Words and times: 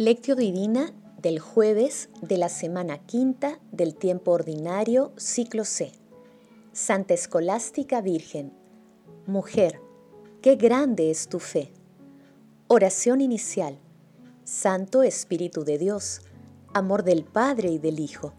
Lectio 0.00 0.36
Divina 0.36 0.94
del 1.20 1.40
jueves 1.40 2.08
de 2.22 2.38
la 2.38 2.48
semana 2.48 2.98
quinta 2.98 3.58
del 3.72 3.96
tiempo 3.96 4.30
ordinario, 4.30 5.10
ciclo 5.16 5.64
C. 5.64 5.90
Santa 6.70 7.14
Escolástica 7.14 8.00
Virgen. 8.00 8.52
Mujer, 9.26 9.80
qué 10.40 10.54
grande 10.54 11.10
es 11.10 11.28
tu 11.28 11.40
fe. 11.40 11.72
Oración 12.68 13.20
inicial. 13.20 13.76
Santo 14.44 15.02
Espíritu 15.02 15.64
de 15.64 15.78
Dios, 15.78 16.20
amor 16.72 17.02
del 17.02 17.24
Padre 17.24 17.70
y 17.70 17.78
del 17.78 17.98
Hijo, 17.98 18.34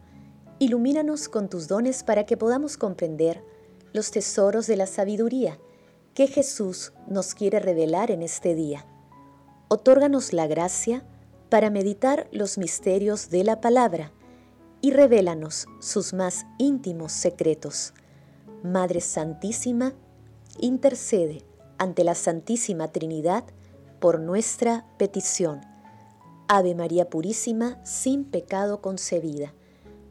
ilumínanos 0.59 1.27
con 1.27 1.49
tus 1.49 1.67
dones 1.67 2.03
para 2.03 2.25
que 2.25 2.37
podamos 2.37 2.77
comprender 2.77 3.43
los 3.91 4.11
tesoros 4.11 4.65
de 4.65 4.77
la 4.77 4.87
sabiduría 4.87 5.59
que 6.13 6.27
Jesús 6.27 6.93
nos 7.09 7.35
quiere 7.35 7.59
revelar 7.59 8.11
en 8.11 8.21
este 8.21 8.55
día. 8.55 8.85
Otórganos 9.67 10.31
la 10.31 10.47
gracia 10.47 11.03
para 11.49 11.69
meditar 11.69 12.27
los 12.31 12.57
misterios 12.57 13.29
de 13.29 13.43
la 13.43 13.59
palabra 13.59 14.11
y 14.81 14.91
revélanos 14.91 15.67
sus 15.79 16.13
más 16.13 16.45
íntimos 16.57 17.11
secretos. 17.11 17.93
Madre 18.63 19.01
Santísima, 19.01 19.93
intercede 20.59 21.43
ante 21.77 22.03
la 22.03 22.15
Santísima 22.15 22.89
Trinidad 22.89 23.43
por 23.99 24.19
nuestra 24.19 24.85
petición. 24.97 25.61
Ave 26.47 26.75
María 26.75 27.09
Purísima, 27.09 27.83
sin 27.85 28.25
pecado 28.25 28.81
concebida. 28.81 29.53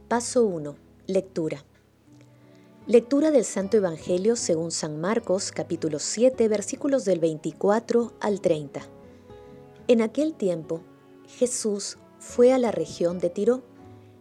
Paso 0.09 0.45
1. 0.45 0.77
Lectura. 1.07 1.65
Lectura 2.87 3.31
del 3.31 3.45
Santo 3.45 3.77
Evangelio 3.77 4.35
según 4.35 4.71
San 4.71 5.01
Marcos 5.01 5.53
capítulo 5.53 5.99
7 5.99 6.49
versículos 6.49 7.05
del 7.05 7.21
24 7.21 8.13
al 8.21 8.41
30. 8.41 8.81
En 9.89 10.01
aquel 10.01 10.35
tiempo 10.35 10.81
Jesús 11.29 11.99
fue 12.19 12.53
a 12.53 12.59
la 12.59 12.73
región 12.73 13.19
de 13.19 13.29
Tiro, 13.29 13.63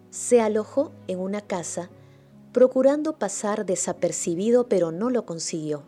se 0.10 0.42
alojó 0.42 0.92
en 1.08 1.20
una 1.20 1.42
casa, 1.42 1.90
procurando 2.52 3.18
pasar 3.18 3.66
desapercibido, 3.66 4.68
pero 4.68 4.92
no 4.92 5.10
lo 5.10 5.26
consiguió. 5.26 5.84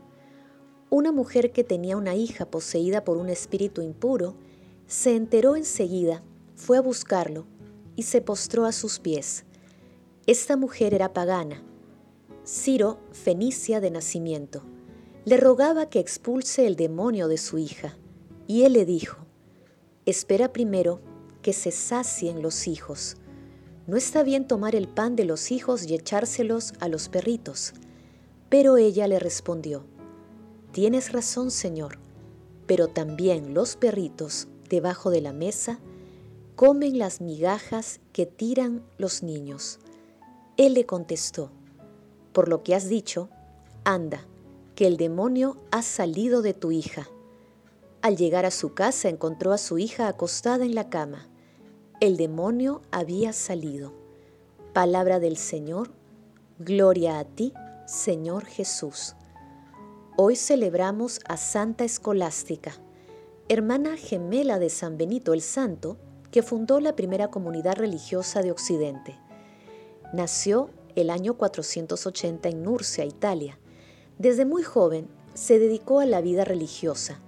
Una 0.90 1.12
mujer 1.12 1.52
que 1.52 1.66
tenía 1.66 1.98
una 1.98 2.16
hija 2.16 2.46
poseída 2.46 3.04
por 3.04 3.18
un 3.18 3.30
espíritu 3.30 3.82
impuro, 3.82 4.36
se 4.88 5.16
enteró 5.16 5.56
enseguida, 5.56 6.24
fue 6.56 6.78
a 6.78 6.82
buscarlo 6.82 7.46
y 7.96 8.04
se 8.04 8.22
postró 8.22 8.66
a 8.66 8.72
sus 8.72 9.00
pies. 9.00 9.44
Esta 10.26 10.56
mujer 10.56 10.94
era 10.94 11.14
pagana, 11.14 11.62
Ciro, 12.48 12.98
fenicia 13.12 13.82
de 13.82 13.92
nacimiento. 13.92 14.64
Le 15.26 15.38
rogaba 15.38 15.90
que 15.90 16.00
expulse 16.00 16.66
el 16.66 16.76
demonio 16.78 17.28
de 17.28 17.38
su 17.38 17.58
hija, 17.58 17.98
y 18.48 18.64
él 18.64 18.74
le 18.74 18.86
dijo, 18.86 19.18
Espera 20.06 20.52
primero 20.52 21.02
que 21.50 21.54
se 21.54 21.72
sacien 21.72 22.44
los 22.44 22.68
hijos. 22.68 23.18
No 23.88 23.98
está 23.98 24.22
bien 24.22 24.48
tomar 24.48 24.76
el 24.76 24.88
pan 24.88 25.16
de 25.16 25.26
los 25.26 25.50
hijos 25.50 25.84
y 25.88 25.96
echárselos 25.96 26.74
a 26.80 26.88
los 26.88 27.10
perritos. 27.10 27.74
Pero 28.50 28.78
ella 28.78 29.08
le 29.08 29.18
respondió, 29.18 29.84
Tienes 30.74 31.12
razón, 31.12 31.50
Señor, 31.50 31.98
pero 32.68 32.88
también 32.88 33.56
los 33.56 33.78
perritos 33.78 34.48
debajo 34.70 35.10
de 35.10 35.22
la 35.22 35.34
mesa 35.34 35.80
comen 36.56 37.00
las 37.00 37.20
migajas 37.20 38.00
que 38.14 38.28
tiran 38.28 38.84
los 39.00 39.24
niños. 39.24 39.80
Él 40.56 40.76
le 40.76 40.86
contestó, 40.86 41.50
Por 42.32 42.48
lo 42.48 42.62
que 42.62 42.76
has 42.76 42.88
dicho, 42.90 43.28
anda, 43.86 44.28
que 44.76 44.86
el 44.86 44.98
demonio 44.98 45.58
ha 45.72 45.82
salido 45.82 46.44
de 46.44 46.54
tu 46.54 46.72
hija. 46.72 47.10
Al 48.04 48.18
llegar 48.18 48.46
a 48.46 48.52
su 48.52 48.76
casa 48.76 49.10
encontró 49.10 49.52
a 49.52 49.58
su 49.58 49.80
hija 49.80 50.08
acostada 50.08 50.64
en 50.64 50.76
la 50.76 50.92
cama. 50.92 51.29
El 52.02 52.16
demonio 52.16 52.82
había 52.92 53.34
salido. 53.34 53.92
Palabra 54.72 55.20
del 55.20 55.36
Señor, 55.36 55.92
gloria 56.58 57.20
a 57.20 57.26
ti, 57.26 57.52
Señor 57.88 58.46
Jesús. 58.46 59.18
Hoy 60.16 60.38
celebramos 60.38 61.20
a 61.28 61.36
Santa 61.36 61.84
Escolástica, 61.84 62.72
hermana 63.50 63.98
gemela 63.98 64.60
de 64.60 64.70
San 64.70 64.98
Benito 64.98 65.34
el 65.34 65.42
Santo, 65.42 65.98
que 66.32 66.42
fundó 66.42 66.80
la 66.80 66.96
primera 66.96 67.30
comunidad 67.30 67.76
religiosa 67.76 68.42
de 68.44 68.52
Occidente. 68.52 69.20
Nació 70.14 70.70
el 70.96 71.10
año 71.10 71.34
480 71.34 72.48
en 72.48 72.64
Nurcia, 72.64 73.04
Italia. 73.04 73.60
Desde 74.18 74.46
muy 74.46 74.64
joven 74.64 75.10
se 75.34 75.60
dedicó 75.60 76.00
a 76.00 76.06
la 76.06 76.22
vida 76.22 76.46
religiosa 76.46 77.20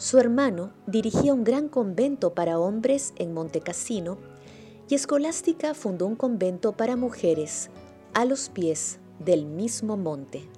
su 0.00 0.18
hermano 0.18 0.72
dirigía 0.86 1.34
un 1.34 1.44
gran 1.44 1.68
convento 1.68 2.32
para 2.32 2.58
hombres 2.58 3.12
en 3.16 3.34
Montecassino 3.34 4.16
y 4.88 4.94
Escolástica 4.94 5.74
fundó 5.74 6.06
un 6.06 6.16
convento 6.16 6.72
para 6.72 6.96
mujeres 6.96 7.68
a 8.14 8.24
los 8.24 8.48
pies 8.48 8.98
del 9.18 9.44
mismo 9.44 9.98
monte. 9.98 10.48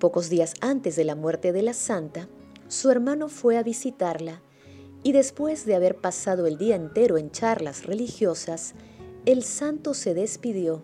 Pocos 0.00 0.28
días 0.28 0.54
antes 0.60 0.96
de 0.96 1.04
la 1.04 1.14
muerte 1.14 1.52
de 1.52 1.62
la 1.62 1.72
santa, 1.72 2.28
su 2.66 2.90
hermano 2.90 3.28
fue 3.28 3.58
a 3.58 3.62
visitarla 3.62 4.42
y 5.04 5.12
después 5.12 5.66
de 5.66 5.76
haber 5.76 5.94
pasado 5.94 6.48
el 6.48 6.58
día 6.58 6.74
entero 6.74 7.16
en 7.16 7.30
charlas 7.30 7.86
religiosas, 7.86 8.74
el 9.24 9.44
santo 9.44 9.94
se 9.94 10.14
despidió 10.14 10.82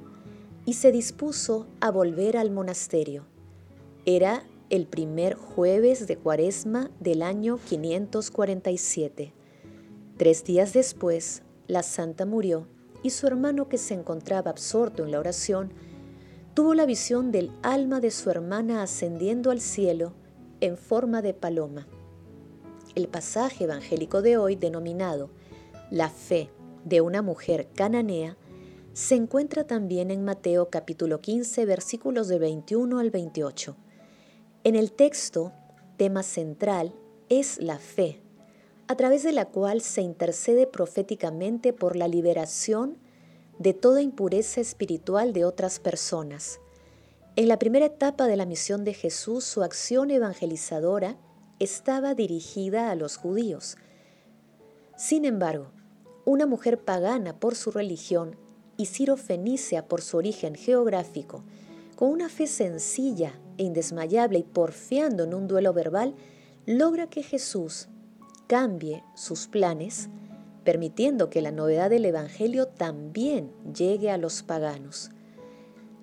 y 0.65 0.75
se 0.75 0.93
dispuso 0.93 1.67
a 1.81 1.91
volver 1.91 2.37
al 2.37 2.53
monasterio. 2.53 3.25
Era 4.05 4.45
el 4.71 4.87
primer 4.87 5.35
jueves 5.35 6.07
de 6.07 6.17
cuaresma 6.17 6.93
del 7.01 7.23
año 7.23 7.59
547. 7.69 9.35
Tres 10.17 10.45
días 10.45 10.73
después, 10.73 11.43
la 11.67 11.83
santa 11.83 12.25
murió 12.25 12.69
y 13.03 13.11
su 13.11 13.27
hermano 13.27 13.69
que 13.69 13.79
se 13.79 13.95
encontraba 13.95 14.53
absorto 14.53 15.05
en 15.05 15.11
la 15.11 15.19
oración, 15.19 15.73
tuvo 16.55 16.75
la 16.75 16.87
visión 16.87 17.33
del 17.33 17.51
alma 17.63 17.99
de 17.99 18.13
su 18.13 18.31
hermana 18.31 18.83
ascendiendo 18.83 19.51
al 19.51 19.61
cielo 19.61 20.13
en 20.61 20.77
forma 20.77 21.21
de 21.21 21.35
paloma. 21.35 21.89
El 22.95 23.09
pasaje 23.09 23.65
evangélico 23.65 24.23
de 24.23 24.37
hoy, 24.37 24.55
denominado 24.55 25.31
La 25.91 26.11
fe 26.11 26.49
de 26.85 27.01
una 27.01 27.23
mujer 27.23 27.69
cananea, 27.75 28.37
se 28.93 29.17
encuentra 29.17 29.65
también 29.67 30.13
en 30.13 30.25
Mateo 30.25 30.71
capítulo 30.71 31.21
15 31.21 31.65
versículos 31.67 32.29
de 32.29 32.39
21 32.39 32.99
al 33.01 33.11
28 33.11 33.77
en 34.62 34.76
el 34.76 34.93
texto, 34.93 35.53
tema 35.97 36.22
central 36.22 36.93
es 37.31 37.59
la 37.62 37.78
fe, 37.78 38.21
a 38.88 38.94
través 38.94 39.22
de 39.22 39.32
la 39.32 39.47
cual 39.47 39.81
se 39.81 40.03
intercede 40.03 40.66
proféticamente 40.66 41.72
por 41.72 41.97
la 41.97 42.09
liberación 42.09 42.98
de 43.59 43.72
toda 43.72 44.03
impureza 44.03 44.60
espiritual 44.60 45.32
de 45.32 45.47
otras 45.47 45.81
personas. 45.81 46.60
En 47.37 47.48
la 47.48 47.59
primera 47.59 47.87
etapa 47.87 48.26
de 48.26 48.37
la 48.37 48.44
misión 48.44 48.84
de 48.84 48.93
Jesús, 48.93 49.44
su 49.44 49.62
acción 49.62 50.10
evangelizadora 50.10 51.16
estaba 51.59 52.15
dirigida 52.15 52.91
a 52.91 52.97
los 52.97 53.16
judíos. 53.16 53.78
Sin 54.97 55.25
embargo, 55.25 55.71
una 56.27 56.44
mujer 56.44 56.84
pagana 56.84 57.38
por 57.38 57.54
su 57.54 57.71
religión 57.71 58.37
y 58.77 58.87
Ciro 58.87 59.16
Fenicia 59.16 59.88
por 59.88 60.03
su 60.03 60.19
origen 60.19 60.54
geográfico, 60.54 61.44
con 61.97 62.10
una 62.10 62.28
fe 62.28 62.47
sencilla 62.47 63.38
indesmayable 63.60 64.38
y 64.38 64.43
porfiando 64.43 65.25
en 65.25 65.34
un 65.34 65.47
duelo 65.47 65.72
verbal, 65.72 66.15
logra 66.66 67.09
que 67.09 67.22
Jesús 67.22 67.88
cambie 68.47 69.04
sus 69.15 69.47
planes, 69.47 70.09
permitiendo 70.65 71.30
que 71.30 71.42
la 71.42 71.53
novedad 71.53 71.91
del 71.91 72.04
Evangelio 72.04 72.66
también 72.66 73.53
llegue 73.74 74.10
a 74.10 74.18
los 74.18 74.42
paganos. 74.42 75.10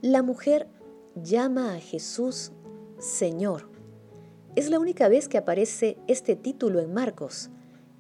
La 0.02 0.24
mujer 0.24 0.68
llama 1.16 1.76
a 1.76 1.80
Jesús 1.80 2.52
Señor. 3.00 3.70
Es 4.56 4.70
la 4.70 4.80
única 4.80 5.08
vez 5.08 5.28
que 5.28 5.38
aparece 5.38 5.98
este 6.08 6.36
título 6.36 6.80
en 6.80 6.94
Marcos. 6.94 7.50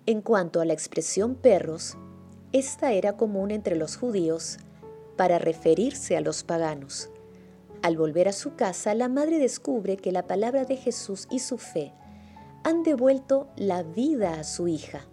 En 0.05 0.21
cuanto 0.21 0.61
a 0.61 0.65
la 0.65 0.73
expresión 0.73 1.35
perros, 1.35 1.97
esta 2.51 2.93
era 2.93 3.17
común 3.17 3.51
entre 3.51 3.75
los 3.75 3.97
judíos 3.97 4.57
para 5.17 5.37
referirse 5.37 6.15
a 6.15 6.21
los 6.21 6.43
paganos. 6.43 7.09
Al 7.81 7.97
volver 7.97 8.27
a 8.27 8.33
su 8.33 8.55
casa, 8.55 8.93
la 8.93 9.07
madre 9.07 9.39
descubre 9.39 9.97
que 9.97 10.11
la 10.11 10.27
palabra 10.27 10.65
de 10.65 10.77
Jesús 10.77 11.27
y 11.29 11.39
su 11.39 11.57
fe 11.57 11.93
han 12.63 12.83
devuelto 12.83 13.47
la 13.55 13.83
vida 13.83 14.39
a 14.39 14.43
su 14.43 14.67
hija. 14.67 15.07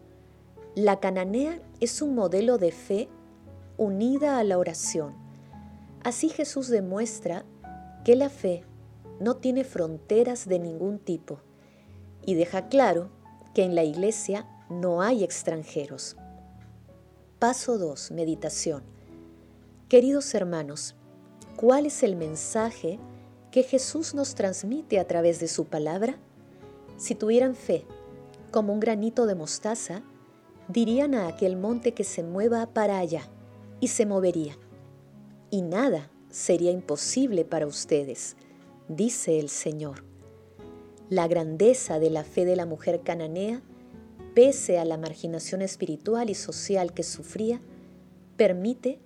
La 0.74 0.98
cananea 0.98 1.60
es 1.80 2.02
un 2.02 2.14
modelo 2.14 2.58
de 2.58 2.72
fe 2.72 3.08
unida 3.76 4.38
a 4.38 4.44
la 4.44 4.58
oración. 4.58 5.14
Así 6.02 6.28
Jesús 6.28 6.68
demuestra 6.68 7.44
que 8.04 8.16
la 8.16 8.28
fe 8.28 8.64
no 9.20 9.36
tiene 9.36 9.64
fronteras 9.64 10.48
de 10.48 10.58
ningún 10.58 10.98
tipo 10.98 11.40
y 12.26 12.34
deja 12.34 12.68
claro 12.68 13.10
que 13.54 13.62
en 13.62 13.74
la 13.74 13.84
iglesia 13.84 14.46
no 14.68 15.02
hay 15.02 15.22
extranjeros. 15.22 16.16
Paso 17.38 17.78
2. 17.78 18.10
Meditación. 18.12 18.82
Queridos 19.88 20.34
hermanos, 20.34 20.96
¿Cuál 21.56 21.86
es 21.86 22.02
el 22.02 22.16
mensaje 22.16 22.98
que 23.52 23.62
Jesús 23.62 24.12
nos 24.12 24.34
transmite 24.34 24.98
a 24.98 25.06
través 25.06 25.38
de 25.38 25.46
su 25.46 25.66
palabra? 25.66 26.16
Si 26.96 27.14
tuvieran 27.14 27.54
fe, 27.54 27.86
como 28.50 28.72
un 28.72 28.80
granito 28.80 29.24
de 29.26 29.36
mostaza, 29.36 30.02
dirían 30.68 31.14
a 31.14 31.28
aquel 31.28 31.56
monte 31.56 31.92
que 31.92 32.02
se 32.02 32.24
mueva 32.24 32.66
para 32.66 32.98
allá, 32.98 33.28
y 33.80 33.88
se 33.88 34.04
movería. 34.04 34.56
Y 35.50 35.62
nada 35.62 36.10
sería 36.28 36.72
imposible 36.72 37.44
para 37.44 37.68
ustedes, 37.68 38.36
dice 38.88 39.38
el 39.38 39.48
Señor. 39.48 40.04
La 41.08 41.28
grandeza 41.28 42.00
de 42.00 42.10
la 42.10 42.24
fe 42.24 42.44
de 42.44 42.56
la 42.56 42.66
mujer 42.66 43.02
cananea, 43.02 43.62
pese 44.34 44.78
a 44.78 44.84
la 44.84 44.96
marginación 44.96 45.62
espiritual 45.62 46.30
y 46.30 46.34
social 46.34 46.92
que 46.94 47.04
sufría, 47.04 47.60
permite 48.36 48.98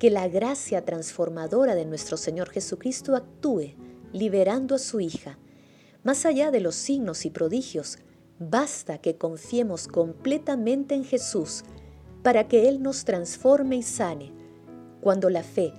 que 0.00 0.10
la 0.10 0.28
gracia 0.28 0.82
transformadora 0.86 1.74
de 1.74 1.84
nuestro 1.84 2.16
Señor 2.16 2.48
Jesucristo 2.48 3.14
actúe, 3.14 3.74
liberando 4.14 4.74
a 4.74 4.78
su 4.78 4.98
hija. 4.98 5.38
Más 6.02 6.24
allá 6.24 6.50
de 6.50 6.60
los 6.60 6.74
signos 6.74 7.26
y 7.26 7.30
prodigios, 7.30 7.98
basta 8.38 8.96
que 8.96 9.18
confiemos 9.18 9.86
completamente 9.86 10.94
en 10.94 11.04
Jesús 11.04 11.64
para 12.22 12.48
que 12.48 12.70
Él 12.70 12.82
nos 12.82 13.04
transforme 13.04 13.76
y 13.76 13.82
sane. 13.82 14.32
Cuando 15.02 15.28
la 15.28 15.42
fe 15.42 15.74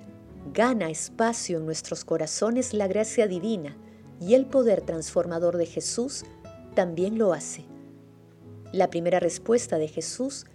gana 0.53 0.91
espacio 0.91 1.57
en 1.57 1.65
nuestros 1.65 2.05
corazones, 2.05 2.75
la 2.75 2.87
gracia 2.87 3.25
divina 3.25 3.75
y 4.19 4.35
el 4.35 4.45
poder 4.45 4.81
transformador 4.81 5.57
de 5.57 5.65
Jesús 5.65 6.25
también 6.75 7.17
lo 7.17 7.33
hace. 7.33 7.65
La 8.71 8.91
primera 8.91 9.19
respuesta 9.19 9.79
de 9.79 9.87
Jesús 9.87 10.45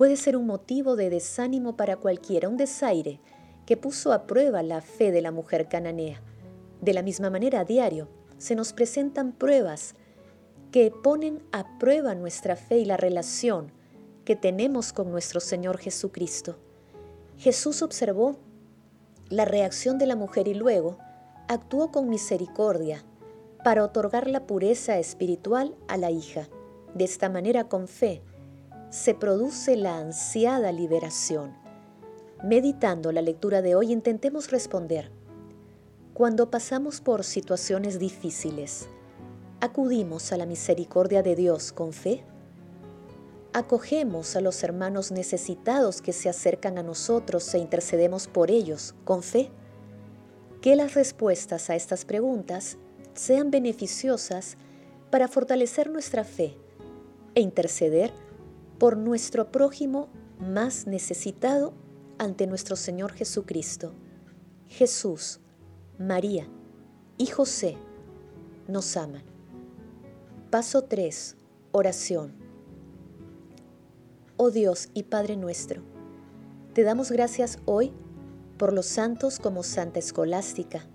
puede 0.00 0.16
ser 0.16 0.34
un 0.38 0.46
motivo 0.46 0.96
de 0.96 1.10
desánimo 1.10 1.76
para 1.76 1.98
cualquiera, 1.98 2.48
un 2.48 2.56
desaire 2.56 3.20
que 3.66 3.76
puso 3.76 4.14
a 4.14 4.26
prueba 4.26 4.62
la 4.62 4.80
fe 4.80 5.12
de 5.12 5.20
la 5.20 5.30
mujer 5.30 5.68
cananea. 5.68 6.22
De 6.80 6.94
la 6.94 7.02
misma 7.02 7.28
manera, 7.28 7.60
a 7.60 7.64
diario 7.66 8.08
se 8.38 8.54
nos 8.54 8.72
presentan 8.72 9.32
pruebas 9.32 9.94
que 10.72 10.90
ponen 10.90 11.42
a 11.52 11.78
prueba 11.78 12.14
nuestra 12.14 12.56
fe 12.56 12.78
y 12.78 12.86
la 12.86 12.96
relación 12.96 13.72
que 14.24 14.36
tenemos 14.36 14.94
con 14.94 15.10
nuestro 15.10 15.38
Señor 15.38 15.76
Jesucristo. 15.76 16.56
Jesús 17.36 17.82
observó 17.82 18.38
la 19.28 19.44
reacción 19.44 19.98
de 19.98 20.06
la 20.06 20.16
mujer 20.16 20.48
y 20.48 20.54
luego 20.54 20.96
actuó 21.46 21.92
con 21.92 22.08
misericordia 22.08 23.04
para 23.62 23.84
otorgar 23.84 24.28
la 24.28 24.46
pureza 24.46 24.98
espiritual 24.98 25.76
a 25.88 25.98
la 25.98 26.10
hija. 26.10 26.48
De 26.94 27.04
esta 27.04 27.28
manera, 27.28 27.68
con 27.68 27.86
fe, 27.86 28.22
se 28.90 29.14
produce 29.14 29.76
la 29.76 29.98
ansiada 29.98 30.72
liberación. 30.72 31.54
Meditando 32.42 33.12
la 33.12 33.22
lectura 33.22 33.62
de 33.62 33.76
hoy, 33.76 33.92
intentemos 33.92 34.50
responder. 34.50 35.12
Cuando 36.12 36.50
pasamos 36.50 37.00
por 37.00 37.22
situaciones 37.22 38.00
difíciles, 38.00 38.88
¿acudimos 39.60 40.32
a 40.32 40.36
la 40.36 40.44
misericordia 40.44 41.22
de 41.22 41.36
Dios 41.36 41.70
con 41.70 41.92
fe? 41.92 42.24
¿Acogemos 43.52 44.34
a 44.34 44.40
los 44.40 44.62
hermanos 44.64 45.12
necesitados 45.12 46.02
que 46.02 46.12
se 46.12 46.28
acercan 46.28 46.76
a 46.76 46.82
nosotros 46.82 47.54
e 47.54 47.58
intercedemos 47.58 48.26
por 48.26 48.50
ellos 48.50 48.96
con 49.04 49.22
fe? 49.22 49.50
Que 50.62 50.74
las 50.74 50.94
respuestas 50.94 51.70
a 51.70 51.76
estas 51.76 52.04
preguntas 52.04 52.76
sean 53.14 53.52
beneficiosas 53.52 54.56
para 55.10 55.28
fortalecer 55.28 55.90
nuestra 55.90 56.24
fe 56.24 56.56
e 57.34 57.40
interceder 57.40 58.12
por 58.80 58.96
nuestro 58.96 59.52
prójimo 59.52 60.08
más 60.38 60.86
necesitado 60.86 61.74
ante 62.16 62.46
nuestro 62.46 62.76
Señor 62.76 63.12
Jesucristo. 63.12 63.92
Jesús, 64.68 65.38
María 65.98 66.48
y 67.18 67.26
José 67.26 67.76
nos 68.68 68.96
aman. 68.96 69.22
Paso 70.48 70.84
3. 70.84 71.36
Oración. 71.72 72.32
Oh 74.38 74.50
Dios 74.50 74.88
y 74.94 75.02
Padre 75.02 75.36
nuestro, 75.36 75.82
te 76.72 76.82
damos 76.82 77.12
gracias 77.12 77.58
hoy 77.66 77.92
por 78.56 78.72
los 78.72 78.86
santos 78.86 79.38
como 79.38 79.62
Santa 79.62 79.98
Escolástica. 79.98 80.86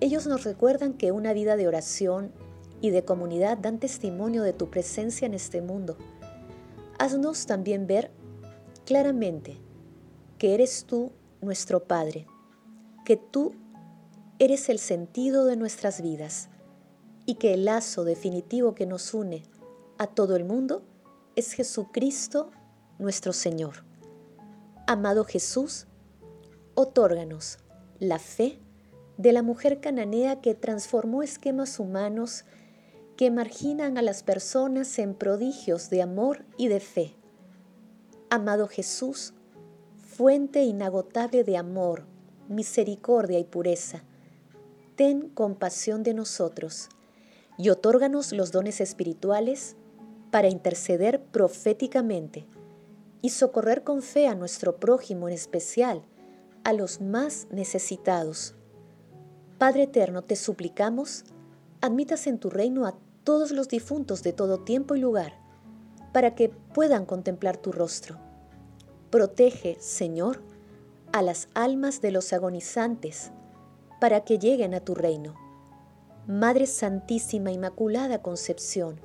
Ellos 0.00 0.26
nos 0.26 0.44
recuerdan 0.44 0.94
que 0.94 1.12
una 1.12 1.34
vida 1.34 1.56
de 1.56 1.68
oración 1.68 2.32
y 2.80 2.88
de 2.88 3.04
comunidad 3.04 3.58
dan 3.58 3.78
testimonio 3.78 4.42
de 4.42 4.54
tu 4.54 4.70
presencia 4.70 5.26
en 5.26 5.34
este 5.34 5.60
mundo 5.60 5.98
haznos 6.98 7.46
también 7.46 7.86
ver 7.86 8.10
claramente 8.84 9.58
que 10.38 10.54
eres 10.54 10.84
tú 10.84 11.12
nuestro 11.40 11.84
Padre, 11.84 12.26
que 13.04 13.16
tú 13.16 13.54
eres 14.38 14.68
el 14.68 14.78
sentido 14.78 15.44
de 15.44 15.56
nuestras 15.56 16.02
vidas 16.02 16.48
y 17.26 17.36
que 17.36 17.54
el 17.54 17.64
lazo 17.64 18.04
definitivo 18.04 18.74
que 18.74 18.86
nos 18.86 19.14
une 19.14 19.42
a 19.98 20.06
todo 20.06 20.36
el 20.36 20.44
mundo 20.44 20.82
es 21.36 21.52
Jesucristo 21.52 22.50
nuestro 22.98 23.32
Señor. 23.32 23.84
Amado 24.86 25.24
Jesús, 25.24 25.86
otórganos 26.74 27.58
la 27.98 28.18
fe 28.18 28.58
de 29.16 29.32
la 29.32 29.42
mujer 29.42 29.80
cananea 29.80 30.40
que 30.40 30.54
transformó 30.54 31.22
esquemas 31.22 31.78
humanos 31.78 32.44
que 33.16 33.30
marginan 33.30 33.96
a 33.98 34.02
las 34.02 34.22
personas 34.22 34.98
en 34.98 35.14
prodigios 35.14 35.90
de 35.90 36.02
amor 36.02 36.44
y 36.56 36.68
de 36.68 36.80
fe. 36.80 37.14
Amado 38.30 38.66
Jesús, 38.66 39.34
fuente 39.96 40.62
inagotable 40.64 41.44
de 41.44 41.56
amor, 41.56 42.04
misericordia 42.48 43.38
y 43.38 43.44
pureza, 43.44 44.02
ten 44.96 45.28
compasión 45.28 46.02
de 46.02 46.14
nosotros 46.14 46.88
y 47.56 47.70
otórganos 47.70 48.32
los 48.32 48.50
dones 48.50 48.80
espirituales 48.80 49.76
para 50.30 50.48
interceder 50.48 51.22
proféticamente 51.22 52.46
y 53.22 53.30
socorrer 53.30 53.84
con 53.84 54.02
fe 54.02 54.26
a 54.26 54.34
nuestro 54.34 54.76
prójimo, 54.76 55.28
en 55.28 55.34
especial 55.34 56.02
a 56.64 56.72
los 56.72 57.00
más 57.00 57.46
necesitados. 57.50 58.54
Padre 59.58 59.84
eterno, 59.84 60.22
te 60.22 60.34
suplicamos, 60.36 61.24
admitas 61.84 62.26
en 62.26 62.38
tu 62.38 62.48
reino 62.48 62.86
a 62.86 62.94
todos 63.24 63.50
los 63.50 63.68
difuntos 63.68 64.22
de 64.22 64.32
todo 64.32 64.60
tiempo 64.60 64.94
y 64.94 65.00
lugar, 65.00 65.34
para 66.14 66.34
que 66.34 66.48
puedan 66.48 67.04
contemplar 67.04 67.58
tu 67.58 67.72
rostro. 67.72 68.16
Protege, 69.10 69.76
Señor, 69.80 70.40
a 71.12 71.20
las 71.20 71.48
almas 71.52 72.00
de 72.00 72.10
los 72.10 72.32
agonizantes, 72.32 73.32
para 74.00 74.24
que 74.24 74.38
lleguen 74.38 74.72
a 74.72 74.80
tu 74.80 74.94
reino. 74.94 75.34
Madre 76.26 76.66
Santísima 76.66 77.52
Inmaculada 77.52 78.22
Concepción, 78.22 78.98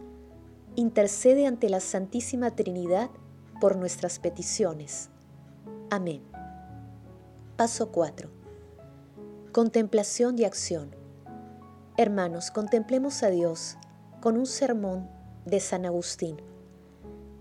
intercede 0.77 1.47
ante 1.47 1.67
la 1.67 1.81
Santísima 1.81 2.55
Trinidad 2.55 3.09
por 3.59 3.75
nuestras 3.75 4.19
peticiones. 4.19 5.09
Amén. 5.89 6.21
Paso 7.57 7.91
4. 7.91 8.29
Contemplación 9.51 10.39
y 10.39 10.45
acción. 10.45 10.98
Hermanos, 12.01 12.49
contemplemos 12.49 13.23
a 13.23 13.29
Dios 13.29 13.75
con 14.21 14.37
un 14.37 14.45
sermón 14.45 15.09
de 15.45 15.59
San 15.59 15.85
Agustín. 15.85 16.37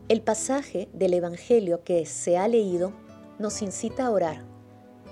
El 0.09 0.21
pasaje 0.21 0.89
del 0.93 1.15
Evangelio 1.15 1.85
que 1.85 2.05
se 2.07 2.37
ha 2.37 2.49
leído 2.49 2.93
nos 3.39 3.63
incita 3.63 4.07
a 4.07 4.11
orar, 4.11 4.45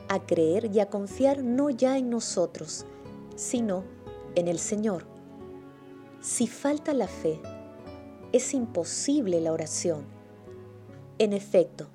a 0.09 0.27
creer 0.27 0.75
y 0.75 0.81
a 0.81 0.91
confiar 0.91 1.45
no 1.45 1.71
ya 1.71 1.97
en 1.97 2.11
nosotros, 2.11 2.87
sino 3.37 3.85
en 4.35 4.49
el 4.49 4.59
Señor. 4.59 5.07
Si 6.21 6.49
falta 6.49 6.93
la 6.93 7.07
fe, 7.07 7.41
es 8.33 8.53
imposible 8.53 9.41
la 9.41 9.53
oración. 9.53 10.07
En 11.21 11.33
efecto, 11.33 11.87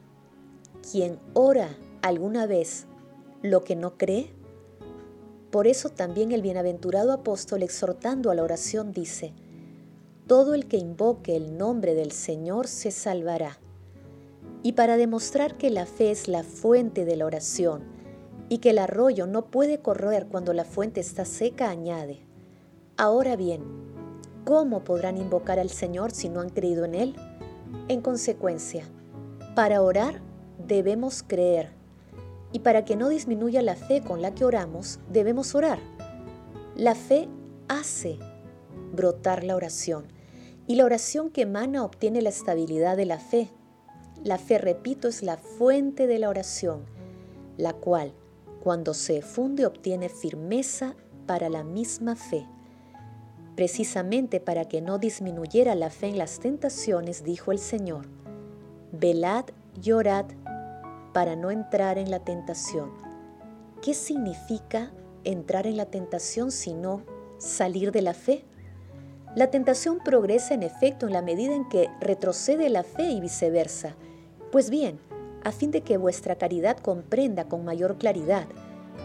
quien 0.90 1.20
ora 1.34 1.76
alguna 2.02 2.46
vez 2.46 2.86
lo 3.42 3.66
que 3.66 3.76
no 3.76 3.98
cree, 3.98 4.34
por 5.52 5.68
eso 5.68 5.90
también 5.90 6.32
el 6.32 6.42
bienaventurado 6.42 7.12
apóstol 7.12 7.62
exhortando 7.62 8.32
a 8.32 8.36
la 8.36 8.44
oración 8.44 8.94
dice, 8.94 9.34
todo 10.28 10.54
el 10.54 10.68
que 10.68 10.78
invoque 10.78 11.36
el 11.36 11.58
nombre 11.58 11.94
del 11.94 12.14
Señor 12.14 12.68
se 12.68 12.90
salvará. 12.92 13.60
Y 14.64 14.74
para 14.74 14.96
demostrar 14.96 15.58
que 15.58 15.70
la 15.70 15.86
fe 15.86 16.12
es 16.12 16.30
la 16.30 16.44
fuente 16.44 17.04
de 17.04 17.18
la 17.18 17.26
oración 17.26 17.84
y 18.48 18.60
que 18.60 18.70
el 18.70 18.80
arroyo 18.80 19.28
no 19.28 19.48
puede 19.48 19.80
correr 19.80 20.28
cuando 20.28 20.54
la 20.54 20.64
fuente 20.64 21.02
está 21.02 21.26
seca, 21.26 21.70
añade, 21.70 22.22
ahora 22.96 23.36
bien, 23.36 23.64
¿cómo 24.46 24.86
podrán 24.86 25.18
invocar 25.18 25.60
al 25.60 25.70
Señor 25.70 26.12
si 26.12 26.30
no 26.30 26.40
han 26.40 26.50
creído 26.50 26.86
en 26.86 26.96
Él? 26.96 27.16
En 27.90 28.02
consecuencia, 28.02 28.86
para 29.56 29.82
orar 29.82 30.22
debemos 30.66 31.24
creer 31.24 31.81
y 32.52 32.60
para 32.60 32.86
que 32.86 32.96
no 32.96 33.10
disminuya 33.10 33.62
la 33.62 33.76
fe 33.76 34.02
con 34.02 34.22
la 34.22 34.34
que 34.34 34.46
oramos, 34.46 35.00
debemos 35.10 35.56
orar. 35.56 35.80
La 36.76 36.96
fe 36.96 37.28
hace 37.68 38.20
brotar 38.94 39.44
la 39.44 39.56
oración 39.56 40.06
y 40.68 40.76
la 40.76 40.86
oración 40.86 41.30
que 41.30 41.44
emana 41.44 41.84
obtiene 41.84 42.22
la 42.22 42.30
estabilidad 42.30 42.98
de 42.98 43.06
la 43.06 43.20
fe. 43.20 43.50
La 44.24 44.38
fe, 44.38 44.58
repito, 44.58 45.08
es 45.08 45.24
la 45.24 45.38
fuente 45.38 46.08
de 46.08 46.20
la 46.20 46.30
oración, 46.30 46.86
la 47.58 47.74
cual, 47.74 48.14
cuando 48.64 48.94
se 48.94 49.22
funde, 49.22 49.66
obtiene 49.66 50.10
firmeza 50.10 50.96
para 51.26 51.50
la 51.50 51.64
misma 51.64 52.16
fe. 52.16 52.48
Precisamente 53.56 54.40
para 54.40 54.66
que 54.66 54.82
no 54.82 54.98
disminuyera 54.98 55.76
la 55.76 55.90
fe 55.90 56.08
en 56.08 56.18
las 56.18 56.40
tentaciones, 56.40 57.24
dijo 57.24 57.52
el 57.52 57.60
Señor, 57.60 58.08
velad 58.92 59.46
y 59.82 59.92
orad 59.92 60.26
para 61.14 61.36
no 61.36 61.52
entrar 61.52 61.98
en 61.98 62.10
la 62.12 62.20
tentación. 62.20 62.92
¿Qué 63.82 63.94
significa 63.94 64.92
entrar 65.24 65.68
en 65.68 65.78
la 65.78 65.86
tentación 65.86 66.52
sino 66.52 67.04
salir 67.38 67.92
de 67.92 68.02
la 68.02 68.14
fe? 68.14 68.46
La 69.36 69.50
tentación 69.50 70.00
progresa 70.04 70.54
en 70.54 70.64
efecto 70.64 71.08
en 71.08 71.14
la 71.14 71.22
medida 71.22 71.56
en 71.56 71.68
que 71.70 71.90
retrocede 72.00 72.70
la 72.70 72.84
fe 72.84 73.10
y 73.12 73.22
viceversa. 73.22 73.96
Pues 74.52 74.70
bien, 74.70 75.00
a 75.44 75.52
fin 75.52 75.72
de 75.72 75.82
que 75.82 75.98
vuestra 75.98 76.36
caridad 76.36 76.78
comprenda 76.78 77.46
con 77.46 77.64
mayor 77.64 77.98
claridad 77.98 78.46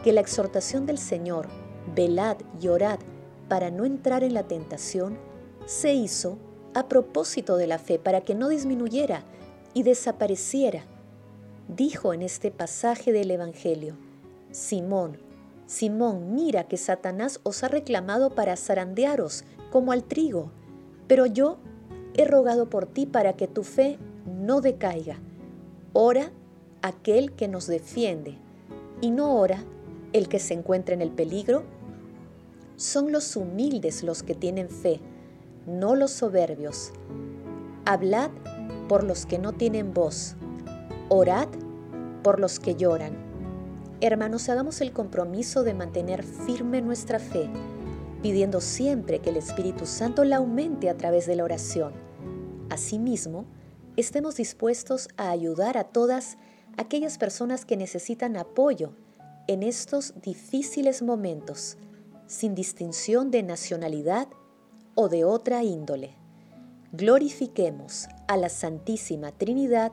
que 0.03 0.13
la 0.13 0.21
exhortación 0.21 0.85
del 0.85 0.99
Señor, 0.99 1.49
velad 1.95 2.37
y 2.61 2.69
orad 2.69 2.99
para 3.49 3.71
no 3.71 3.85
entrar 3.85 4.25
en 4.25 4.35
la 4.35 4.43
tentación, 4.43 5.19
se 5.65 5.95
hizo 5.95 6.39
a 6.75 6.89
propósito 6.89 7.57
de 7.57 7.67
la 7.67 7.79
fe 7.79 7.99
para 7.99 8.21
que 8.21 8.35
no 8.35 8.49
disminuyera 8.49 9.23
y 9.75 9.83
desapareciera. 9.83 10.85
Dijo 11.69 12.15
en 12.15 12.23
este 12.23 12.53
pasaje 12.53 13.13
del 13.13 13.31
Evangelio, 13.31 13.97
Simón, 14.53 15.19
Simón, 15.67 16.35
mira 16.35 16.65
que 16.65 16.77
Satanás 16.77 17.41
os 17.43 17.65
ha 17.65 17.69
reclamado 17.69 18.31
para 18.31 18.57
zarandearos 18.57 19.45
como 19.73 19.91
al 19.91 20.05
trigo, 20.05 20.53
pero 21.09 21.27
yo 21.27 21.59
he 22.15 22.25
rogado 22.25 22.71
por 22.71 22.87
ti 22.87 23.05
para 23.05 23.33
que 23.33 23.49
tu 23.49 23.65
fe 23.65 23.99
no 24.27 24.61
decaiga. 24.61 25.19
Ora 25.93 26.31
aquel 26.83 27.33
que 27.33 27.49
nos 27.49 27.67
defiende 27.67 28.39
y 29.01 29.11
no 29.11 29.35
ora 29.35 29.65
el 30.13 30.29
que 30.29 30.39
se 30.39 30.55
encuentra 30.55 30.95
en 30.95 31.03
el 31.03 31.11
peligro. 31.11 31.65
Son 32.77 33.11
los 33.11 33.35
humildes 33.35 34.05
los 34.05 34.23
que 34.23 34.35
tienen 34.35 34.71
fe, 34.71 35.01
no 35.67 35.97
los 35.97 36.13
soberbios. 36.13 36.93
Hablad 37.85 38.31
por 38.89 39.03
los 39.03 39.27
que 39.27 39.39
no 39.39 39.53
tienen 39.53 39.93
voz. 39.93 40.37
Orad 41.09 41.49
por 42.25 42.41
los 42.41 42.59
que 42.59 42.75
lloran. 42.75 43.17
Hermanos, 44.01 44.49
hagamos 44.49 44.81
el 44.81 44.93
compromiso 44.93 45.63
de 45.63 45.73
mantener 45.73 46.25
firme 46.25 46.83
nuestra 46.83 47.21
fe, 47.21 47.49
pidiendo 48.23 48.61
siempre 48.61 49.21
que 49.21 49.31
el 49.31 49.37
Espíritu 49.37 49.87
Santo 49.87 50.25
la 50.25 50.39
aumente 50.39 50.91
a 50.91 50.97
través 50.97 51.27
de 51.27 51.37
la 51.37 51.45
oración. 51.45 51.93
Asimismo, 52.71 53.45
estemos 53.97 54.35
dispuestos 54.35 55.09
a 55.17 55.31
ayudar 55.31 55.79
a 55.79 55.85
todas 55.85 56.39
aquellas 56.77 57.19
personas 57.19 57.65
que 57.65 57.77
necesitan 57.77 58.37
apoyo 58.37 58.91
en 59.47 59.63
estos 59.63 60.13
difíciles 60.21 61.03
momentos, 61.03 61.79
sin 62.27 62.57
distinción 62.57 63.31
de 63.31 63.45
nacionalidad 63.45 64.27
o 64.97 65.09
de 65.09 65.25
otra 65.25 65.63
índole. 65.63 66.17
Glorifiquemos 66.91 68.09
a 68.27 68.37
la 68.37 68.49
Santísima 68.49 69.31
Trinidad 69.31 69.93